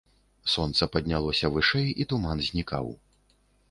Сонца 0.53 0.87
паднялося 0.95 1.53
вышэй, 1.59 1.87
і 2.01 2.11
туман 2.15 2.37
знікаў. 2.51 2.85